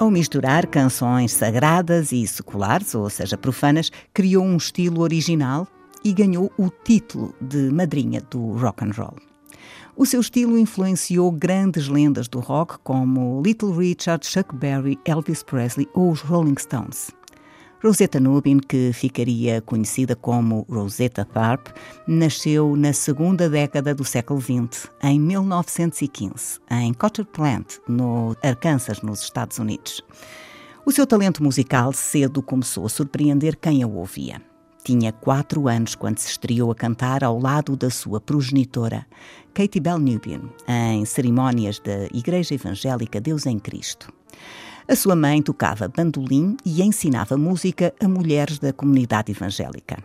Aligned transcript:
Ao 0.00 0.10
misturar 0.10 0.66
canções 0.66 1.30
sagradas 1.30 2.10
e 2.10 2.26
seculares, 2.26 2.94
ou 2.94 3.10
seja, 3.10 3.36
profanas, 3.36 3.92
criou 4.14 4.42
um 4.42 4.56
estilo 4.56 5.02
original 5.02 5.68
e 6.02 6.10
ganhou 6.14 6.50
o 6.56 6.70
título 6.70 7.34
de 7.38 7.70
madrinha 7.70 8.22
do 8.30 8.52
rock 8.52 8.82
and 8.82 8.92
roll. 8.96 9.16
O 9.94 10.06
seu 10.06 10.22
estilo 10.22 10.56
influenciou 10.56 11.30
grandes 11.30 11.86
lendas 11.86 12.28
do 12.28 12.40
rock 12.40 12.78
como 12.82 13.42
Little 13.44 13.76
Richard, 13.76 14.26
Chuck 14.26 14.56
Berry, 14.56 14.98
Elvis 15.04 15.42
Presley 15.42 15.86
ou 15.92 16.10
os 16.10 16.22
Rolling 16.22 16.56
Stones. 16.58 17.10
Rosetta 17.82 18.20
Nubin, 18.20 18.58
que 18.58 18.92
ficaria 18.92 19.62
conhecida 19.62 20.14
como 20.14 20.66
Rosetta 20.68 21.24
Tharpe, 21.24 21.72
nasceu 22.06 22.76
na 22.76 22.92
segunda 22.92 23.48
década 23.48 23.94
do 23.94 24.04
século 24.04 24.38
XX, 24.38 24.90
em 25.02 25.18
1915, 25.18 26.60
em 26.70 26.92
Cotter 26.92 27.24
Plant, 27.24 27.78
no 27.88 28.36
Arkansas, 28.42 29.00
nos 29.00 29.22
Estados 29.22 29.58
Unidos. 29.58 30.04
O 30.84 30.92
seu 30.92 31.06
talento 31.06 31.42
musical 31.42 31.90
cedo 31.94 32.42
começou 32.42 32.84
a 32.84 32.90
surpreender 32.90 33.56
quem 33.56 33.82
a 33.82 33.86
ouvia. 33.86 34.42
Tinha 34.84 35.10
quatro 35.10 35.66
anos 35.66 35.94
quando 35.94 36.18
se 36.18 36.28
estreou 36.28 36.70
a 36.70 36.74
cantar 36.74 37.24
ao 37.24 37.38
lado 37.38 37.76
da 37.76 37.88
sua 37.88 38.20
progenitora, 38.20 39.06
Katie 39.54 39.80
Bell 39.80 39.98
Nubin, 39.98 40.50
em 40.68 41.06
cerimónias 41.06 41.78
da 41.78 42.04
Igreja 42.12 42.54
Evangélica 42.54 43.18
Deus 43.22 43.46
em 43.46 43.58
Cristo. 43.58 44.12
A 44.90 44.96
sua 44.96 45.14
mãe 45.14 45.40
tocava 45.40 45.86
bandolim 45.86 46.56
e 46.66 46.82
ensinava 46.82 47.36
música 47.36 47.94
a 48.02 48.08
mulheres 48.08 48.58
da 48.58 48.72
comunidade 48.72 49.30
evangélica. 49.30 50.02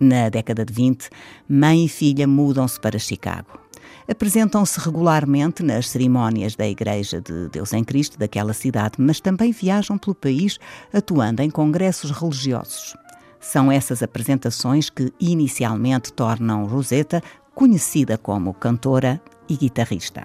Na 0.00 0.30
década 0.30 0.64
de 0.64 0.72
20, 0.72 1.10
mãe 1.46 1.84
e 1.84 1.88
filha 1.88 2.26
mudam-se 2.26 2.80
para 2.80 2.98
Chicago. 2.98 3.60
Apresentam-se 4.08 4.80
regularmente 4.80 5.62
nas 5.62 5.90
cerimónias 5.90 6.56
da 6.56 6.66
Igreja 6.66 7.20
de 7.20 7.50
Deus 7.50 7.74
em 7.74 7.84
Cristo 7.84 8.18
daquela 8.18 8.54
cidade, 8.54 8.94
mas 8.96 9.20
também 9.20 9.52
viajam 9.52 9.98
pelo 9.98 10.14
país 10.14 10.58
atuando 10.94 11.42
em 11.42 11.50
congressos 11.50 12.10
religiosos. 12.10 12.96
São 13.38 13.70
essas 13.70 14.02
apresentações 14.02 14.88
que 14.88 15.12
inicialmente 15.20 16.10
tornam 16.10 16.64
Rosetta 16.64 17.22
conhecida 17.54 18.16
como 18.16 18.54
cantora 18.54 19.20
e 19.46 19.58
guitarrista. 19.58 20.24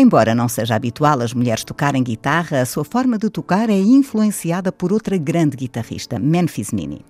Embora 0.00 0.32
não 0.32 0.48
seja 0.48 0.76
habitual 0.76 1.20
as 1.22 1.34
mulheres 1.34 1.64
tocarem 1.64 2.04
guitarra, 2.04 2.60
a 2.60 2.64
sua 2.64 2.84
forma 2.84 3.18
de 3.18 3.28
tocar 3.28 3.68
é 3.68 3.80
influenciada 3.80 4.70
por 4.70 4.92
outra 4.92 5.18
grande 5.18 5.56
guitarrista, 5.56 6.20
Memphis 6.20 6.70
Minnie. 6.70 7.04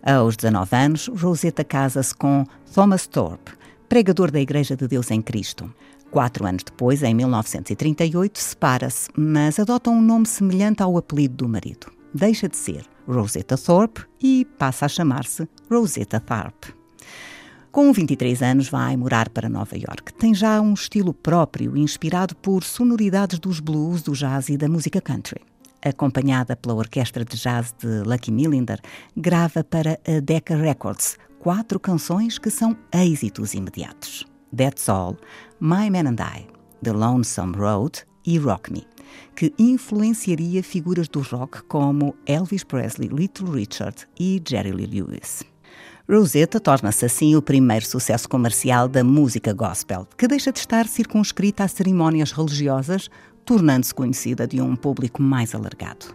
Aos 0.00 0.36
19 0.36 0.76
anos, 0.76 1.08
Rosetta 1.08 1.64
casa-se 1.64 2.14
com 2.14 2.46
Thomas 2.72 3.08
Thorpe, 3.08 3.50
pregador 3.88 4.30
da 4.30 4.40
Igreja 4.40 4.76
de 4.76 4.86
Deus 4.86 5.10
em 5.10 5.20
Cristo. 5.20 5.68
Quatro 6.12 6.46
anos 6.46 6.62
depois, 6.62 7.02
em 7.02 7.12
1938, 7.12 8.38
separa-se, 8.38 9.10
mas 9.16 9.58
adota 9.58 9.90
um 9.90 10.00
nome 10.00 10.26
semelhante 10.26 10.80
ao 10.80 10.96
apelido 10.96 11.38
do 11.38 11.48
marido. 11.48 11.88
Deixa 12.14 12.48
de 12.48 12.56
ser 12.56 12.84
Rosetta 13.04 13.58
Thorpe 13.58 14.02
e 14.22 14.46
passa 14.56 14.86
a 14.86 14.88
chamar-se 14.88 15.48
Rosetta 15.68 16.20
Tharpe. 16.20 16.81
Com 17.72 17.90
23 17.90 18.42
anos, 18.42 18.68
vai 18.68 18.94
morar 18.98 19.30
para 19.30 19.48
Nova 19.48 19.74
York. 19.74 20.12
Tem 20.12 20.34
já 20.34 20.60
um 20.60 20.74
estilo 20.74 21.14
próprio, 21.14 21.74
inspirado 21.74 22.36
por 22.36 22.62
sonoridades 22.62 23.38
dos 23.38 23.60
blues, 23.60 24.02
do 24.02 24.12
jazz 24.12 24.50
e 24.50 24.58
da 24.58 24.68
música 24.68 25.00
country. 25.00 25.40
Acompanhada 25.82 26.54
pela 26.54 26.74
orquestra 26.74 27.24
de 27.24 27.34
jazz 27.34 27.74
de 27.78 28.02
Lucky 28.02 28.30
Millinder, 28.30 28.78
grava 29.16 29.64
para 29.64 29.98
a 30.06 30.20
Decca 30.20 30.54
Records 30.54 31.16
quatro 31.38 31.80
canções 31.80 32.38
que 32.38 32.50
são 32.50 32.76
êxitos 32.92 33.54
imediatos: 33.54 34.26
That's 34.54 34.90
All, 34.90 35.16
My 35.58 35.88
Man 35.88 36.10
and 36.10 36.20
I, 36.20 36.46
The 36.84 36.92
Lonesome 36.92 37.56
Road 37.56 38.04
e 38.26 38.36
Rock 38.36 38.70
Me, 38.70 38.86
que 39.34 39.50
influenciaria 39.58 40.62
figuras 40.62 41.08
do 41.08 41.22
rock 41.22 41.62
como 41.62 42.14
Elvis 42.26 42.64
Presley, 42.64 43.08
Little 43.08 43.50
Richard 43.50 44.06
e 44.20 44.42
Jerry 44.46 44.72
Lee 44.72 45.00
Lewis. 45.00 45.51
Rosetta 46.12 46.60
torna-se 46.60 47.06
assim 47.06 47.34
o 47.36 47.40
primeiro 47.40 47.86
sucesso 47.86 48.28
comercial 48.28 48.86
da 48.86 49.02
música 49.02 49.54
gospel, 49.54 50.06
que 50.18 50.28
deixa 50.28 50.52
de 50.52 50.58
estar 50.58 50.86
circunscrita 50.86 51.64
a 51.64 51.68
cerimónias 51.68 52.32
religiosas, 52.32 53.08
tornando-se 53.46 53.94
conhecida 53.94 54.46
de 54.46 54.60
um 54.60 54.76
público 54.76 55.22
mais 55.22 55.54
alargado. 55.54 56.14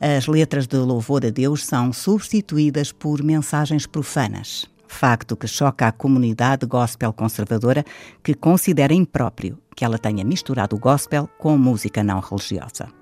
As 0.00 0.26
letras 0.26 0.66
de 0.66 0.78
louvor 0.78 1.26
a 1.26 1.28
Deus 1.28 1.66
são 1.66 1.92
substituídas 1.92 2.90
por 2.90 3.22
mensagens 3.22 3.86
profanas, 3.86 4.64
facto 4.86 5.36
que 5.36 5.46
choca 5.46 5.86
a 5.86 5.92
comunidade 5.92 6.64
gospel 6.64 7.12
conservadora 7.12 7.84
que 8.24 8.32
considera 8.32 8.94
impróprio 8.94 9.58
que 9.76 9.84
ela 9.84 9.98
tenha 9.98 10.24
misturado 10.24 10.74
o 10.74 10.78
gospel 10.78 11.28
com 11.38 11.58
música 11.58 12.02
não 12.02 12.20
religiosa. 12.20 12.97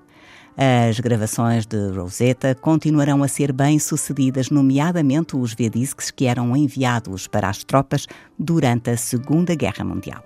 As 0.59 0.99
gravações 0.99 1.67
de 1.67 1.91
Rosetta 1.91 2.55
continuarão 2.55 3.21
a 3.21 3.27
ser 3.27 3.51
bem-sucedidas, 3.51 4.49
nomeadamente 4.49 5.37
os 5.37 5.53
V-Discs 5.53 6.09
que 6.09 6.25
eram 6.25 6.57
enviados 6.57 7.27
para 7.27 7.47
as 7.47 7.63
tropas 7.63 8.07
durante 8.39 8.89
a 8.89 8.97
Segunda 8.97 9.53
Guerra 9.53 9.85
Mundial. 9.85 10.23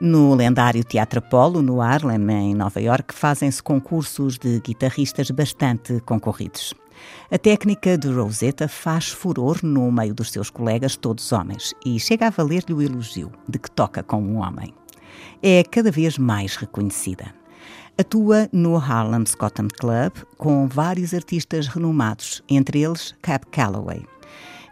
No 0.00 0.34
lendário 0.34 0.82
Teatro 0.82 1.20
Apollo, 1.20 1.62
no 1.62 1.80
Harlem, 1.80 2.28
em 2.28 2.54
Nova 2.56 2.80
York, 2.80 3.14
fazem-se 3.14 3.62
concursos 3.62 4.36
de 4.36 4.58
guitarristas 4.58 5.30
bastante 5.30 6.00
concorridos. 6.00 6.74
A 7.30 7.38
técnica 7.38 7.96
de 7.96 8.08
Rosetta 8.08 8.66
faz 8.66 9.10
furor 9.10 9.60
no 9.62 9.92
meio 9.92 10.12
dos 10.12 10.32
seus 10.32 10.50
colegas, 10.50 10.96
todos 10.96 11.30
homens, 11.30 11.72
e 11.84 12.00
chega 12.00 12.26
a 12.26 12.30
valer-lhe 12.30 12.74
o 12.74 12.82
elogio 12.82 13.30
de 13.48 13.60
que 13.60 13.70
toca 13.70 14.02
com 14.02 14.20
um 14.20 14.38
homem. 14.38 14.74
É 15.40 15.62
cada 15.62 15.92
vez 15.92 16.18
mais 16.18 16.56
reconhecida. 16.56 17.45
Atua 17.98 18.46
no 18.52 18.76
Harlem 18.76 19.24
Scotland 19.24 19.72
Club 19.72 20.12
com 20.36 20.68
vários 20.68 21.14
artistas 21.14 21.66
renomados, 21.66 22.42
entre 22.46 22.82
eles 22.82 23.14
Cab 23.22 23.46
Calloway. 23.46 24.04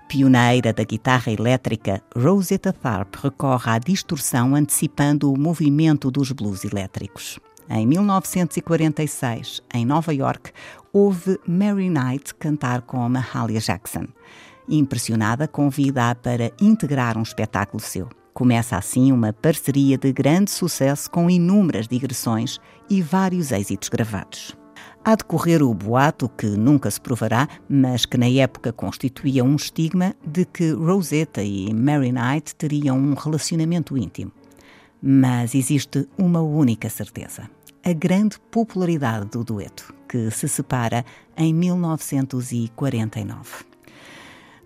Pioneira 0.06 0.74
da 0.74 0.84
guitarra 0.84 1.32
elétrica, 1.32 2.02
Rosetta 2.14 2.70
Tharpe 2.70 3.16
recorre 3.22 3.70
à 3.70 3.78
distorção 3.78 4.54
antecipando 4.54 5.32
o 5.32 5.38
movimento 5.38 6.10
dos 6.10 6.32
blues 6.32 6.66
elétricos. 6.66 7.40
Em 7.70 7.86
1946, 7.86 9.62
em 9.72 9.86
Nova 9.86 10.12
York, 10.12 10.52
houve 10.92 11.40
Mary 11.48 11.88
Knight 11.88 12.34
cantar 12.34 12.82
com 12.82 13.08
Mahalia 13.08 13.58
Jackson. 13.58 14.04
Impressionada, 14.68 15.48
convida-a 15.48 16.14
para 16.14 16.52
integrar 16.60 17.16
um 17.16 17.22
espetáculo 17.22 17.82
seu. 17.82 18.06
Começa 18.34 18.76
assim 18.76 19.10
uma 19.12 19.32
parceria 19.32 19.96
de 19.96 20.12
grande 20.12 20.50
sucesso 20.50 21.08
com 21.08 21.30
inúmeras 21.30 21.86
digressões 21.86 22.58
e 22.90 23.00
vários 23.00 23.52
êxitos 23.52 23.88
gravados. 23.88 24.56
Há 25.04 25.14
de 25.14 25.22
correr 25.22 25.62
o 25.62 25.72
boato, 25.72 26.28
que 26.28 26.46
nunca 26.46 26.90
se 26.90 27.00
provará, 27.00 27.48
mas 27.68 28.04
que 28.04 28.18
na 28.18 28.28
época 28.28 28.72
constituía 28.72 29.44
um 29.44 29.54
estigma, 29.54 30.16
de 30.26 30.44
que 30.44 30.72
Rosetta 30.72 31.44
e 31.44 31.72
Mary 31.72 32.10
Knight 32.10 32.56
teriam 32.56 32.98
um 32.98 33.14
relacionamento 33.14 33.96
íntimo. 33.96 34.32
Mas 35.00 35.54
existe 35.54 36.08
uma 36.18 36.40
única 36.40 36.90
certeza: 36.90 37.48
a 37.84 37.92
grande 37.92 38.36
popularidade 38.50 39.26
do 39.26 39.44
dueto, 39.44 39.94
que 40.08 40.28
se 40.32 40.48
separa 40.48 41.04
em 41.36 41.54
1949. 41.54 43.73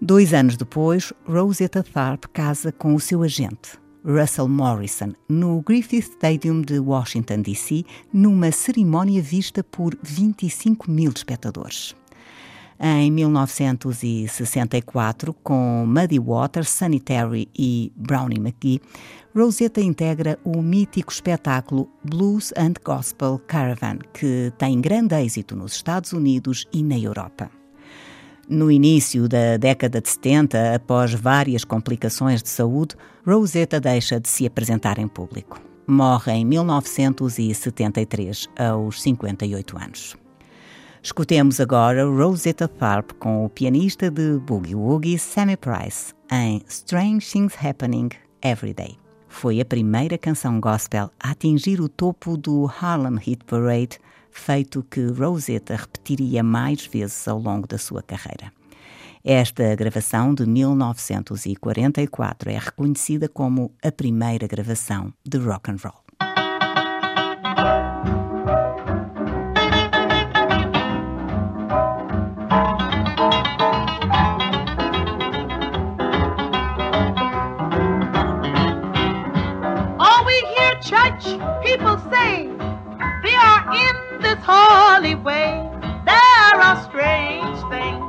Dois 0.00 0.32
anos 0.32 0.56
depois, 0.56 1.12
Rosetta 1.26 1.82
Tharpe 1.82 2.28
casa 2.28 2.70
com 2.70 2.94
o 2.94 3.00
seu 3.00 3.24
agente, 3.24 3.76
Russell 4.04 4.46
Morrison, 4.46 5.12
no 5.28 5.60
Griffith 5.60 6.10
Stadium 6.10 6.62
de 6.62 6.78
Washington, 6.78 7.42
D.C., 7.42 7.84
numa 8.12 8.52
cerimónia 8.52 9.20
vista 9.20 9.64
por 9.64 9.98
25 10.00 10.88
mil 10.88 11.10
espectadores. 11.10 11.96
Em 12.80 13.10
1964, 13.10 15.34
com 15.34 15.84
Muddy 15.84 16.20
Waters, 16.20 16.68
Sanitary 16.68 17.48
e 17.58 17.92
Brownie 17.96 18.38
McGee, 18.38 18.80
Rosetta 19.34 19.80
integra 19.80 20.38
o 20.44 20.62
mítico 20.62 21.10
espetáculo 21.10 21.90
Blues 22.04 22.52
and 22.56 22.74
Gospel 22.84 23.40
Caravan, 23.48 23.98
que 24.14 24.52
tem 24.56 24.80
grande 24.80 25.16
êxito 25.16 25.56
nos 25.56 25.72
Estados 25.72 26.12
Unidos 26.12 26.68
e 26.72 26.84
na 26.84 26.96
Europa. 26.96 27.57
No 28.50 28.70
início 28.70 29.28
da 29.28 29.58
década 29.58 30.00
de 30.00 30.08
70, 30.08 30.76
após 30.76 31.12
várias 31.12 31.64
complicações 31.64 32.42
de 32.42 32.48
saúde, 32.48 32.96
Rosetta 33.26 33.78
deixa 33.78 34.18
de 34.18 34.26
se 34.26 34.46
apresentar 34.46 34.98
em 34.98 35.06
público. 35.06 35.60
Morre 35.86 36.32
em 36.32 36.46
1973, 36.46 38.48
aos 38.58 39.02
58 39.02 39.76
anos. 39.76 40.16
Escutemos 41.02 41.60
agora 41.60 42.06
Rosetta 42.06 42.66
Tharpe 42.66 43.12
com 43.14 43.44
o 43.44 43.50
pianista 43.50 44.10
de 44.10 44.38
Boogie 44.38 44.74
Woogie 44.74 45.18
Sammy 45.18 45.58
Price 45.58 46.14
em 46.32 46.62
Strange 46.68 47.30
Things 47.30 47.54
Happening 47.62 48.08
Every 48.42 48.72
Day. 48.72 48.96
Foi 49.28 49.60
a 49.60 49.64
primeira 49.64 50.16
canção 50.16 50.58
gospel 50.58 51.10
a 51.20 51.32
atingir 51.32 51.82
o 51.82 51.88
topo 51.88 52.38
do 52.38 52.66
Harlem 52.80 53.18
Hit 53.18 53.44
Parade, 53.44 53.98
feito 54.38 54.82
que 54.82 55.04
Rosetta 55.06 55.76
repetiria 55.76 56.42
mais 56.42 56.86
vezes 56.86 57.28
ao 57.28 57.38
longo 57.38 57.66
da 57.66 57.76
sua 57.76 58.02
carreira. 58.02 58.52
Esta 59.24 59.74
gravação 59.74 60.32
de 60.32 60.46
1944 60.46 62.50
é 62.50 62.58
reconhecida 62.58 63.28
como 63.28 63.74
a 63.82 63.90
primeira 63.90 64.46
gravação 64.46 65.12
de 65.26 65.38
rock 65.38 65.70
and 65.70 65.76
roll. 65.82 66.08
Holy 84.24 85.14
way. 85.14 85.68
There 86.04 86.60
are 86.66 86.82
strange 86.84 87.58
things 87.70 88.02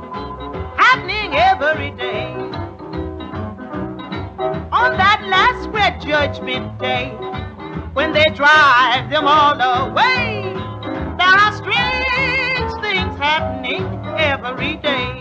happening 0.76 1.34
every 1.34 1.90
day. 1.92 2.32
On 4.72 4.96
that 4.96 5.20
last 5.28 5.70
great 5.70 6.00
judgment 6.00 6.78
day, 6.78 7.10
when 7.92 8.12
they 8.12 8.24
drive 8.34 9.10
them 9.10 9.26
all 9.26 9.60
away, 9.60 10.42
there 11.18 11.36
are 11.44 11.52
strange 11.52 12.72
things 12.80 13.18
happening 13.18 13.84
every 14.16 14.76
day. 14.76 15.20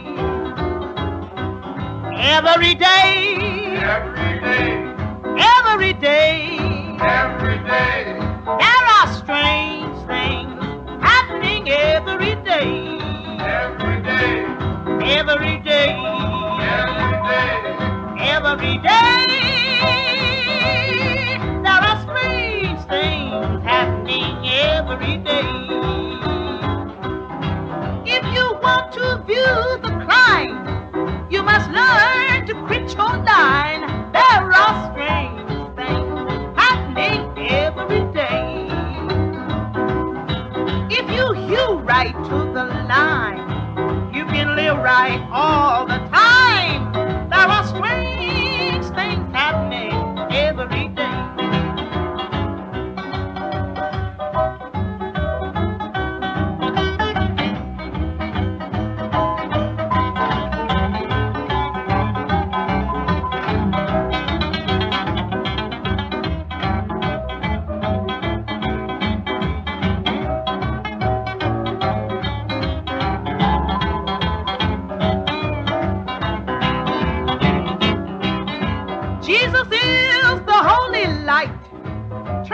Every 2.15 2.75
day. 2.75 3.75
Every 3.77 4.39
day. 4.39 4.95
Every 5.38 5.94
day. 5.94 6.97
Every 7.01 7.57
day. 7.59 8.15
There 8.45 8.75
are 8.77 8.79
live 45.10 45.22
right 45.22 45.30
all 45.32 45.86
the 45.88 45.99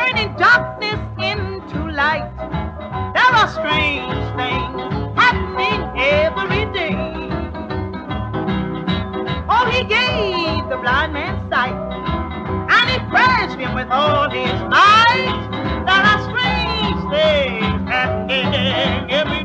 turning 0.06 0.36
darkness 0.38 1.00
into 1.18 1.92
light. 1.92 2.31
There 3.13 3.34
are 3.42 3.48
strange 3.50 4.25
things 4.38 4.81
happening 5.18 5.81
every 5.98 6.66
day. 6.74 6.96
Oh, 9.50 9.66
he 9.72 9.84
gave 9.84 10.69
the 10.69 10.78
blind 10.78 11.13
man 11.13 11.50
sight, 11.50 11.74
and 11.74 12.90
he 12.90 13.00
praised 13.10 13.60
him 13.60 13.74
with 13.74 13.90
all 13.90 14.30
his 14.30 14.62
might. 14.69 15.50
There 15.86 16.04
are 16.12 16.22
strange 16.30 17.02
things 17.12 17.90
happening 17.90 19.10
every 19.12 19.44
day. 19.44 19.44